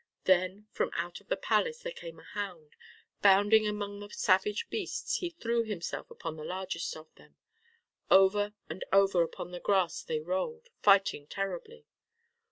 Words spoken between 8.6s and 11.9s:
and over upon the grass they rolled, fighting terribly.